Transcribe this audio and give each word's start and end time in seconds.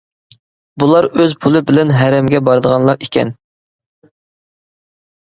بۇلار 0.83 1.07
ئۆز 1.23 1.35
پۇلى 1.45 1.61
بىلەن 1.71 1.93
ھەرەمگە 1.97 2.39
بارىدىغانلار 2.47 3.05
ئىكەن. 3.09 3.35